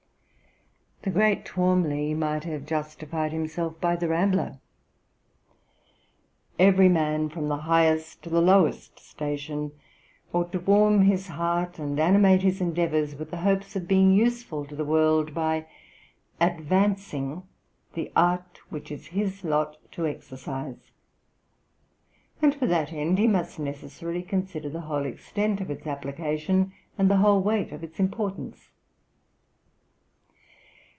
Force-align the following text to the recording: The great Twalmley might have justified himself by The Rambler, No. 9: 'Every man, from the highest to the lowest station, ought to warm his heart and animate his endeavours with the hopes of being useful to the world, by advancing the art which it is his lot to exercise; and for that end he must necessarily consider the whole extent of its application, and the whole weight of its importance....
The 1.03 1.09
great 1.09 1.45
Twalmley 1.45 2.13
might 2.13 2.43
have 2.43 2.63
justified 2.67 3.31
himself 3.31 3.81
by 3.81 3.95
The 3.95 4.07
Rambler, 4.07 4.45
No. 6.59 6.59
9: 6.59 6.59
'Every 6.59 6.89
man, 6.89 7.27
from 7.27 7.47
the 7.47 7.57
highest 7.57 8.21
to 8.21 8.29
the 8.29 8.39
lowest 8.39 8.99
station, 8.99 9.71
ought 10.31 10.51
to 10.51 10.59
warm 10.59 11.01
his 11.01 11.29
heart 11.29 11.79
and 11.79 11.99
animate 11.99 12.43
his 12.43 12.61
endeavours 12.61 13.15
with 13.15 13.31
the 13.31 13.37
hopes 13.41 13.75
of 13.75 13.87
being 13.87 14.13
useful 14.13 14.63
to 14.67 14.75
the 14.75 14.85
world, 14.85 15.33
by 15.33 15.65
advancing 16.39 17.47
the 17.95 18.11
art 18.15 18.59
which 18.69 18.91
it 18.91 18.95
is 18.95 19.07
his 19.07 19.43
lot 19.43 19.77
to 19.93 20.05
exercise; 20.05 20.91
and 22.43 22.53
for 22.53 22.67
that 22.67 22.93
end 22.93 23.17
he 23.17 23.25
must 23.25 23.57
necessarily 23.57 24.21
consider 24.21 24.69
the 24.69 24.81
whole 24.81 25.05
extent 25.07 25.61
of 25.61 25.71
its 25.71 25.87
application, 25.87 26.73
and 26.95 27.09
the 27.09 27.17
whole 27.17 27.41
weight 27.41 27.71
of 27.71 27.83
its 27.83 27.99
importance.... 27.99 28.67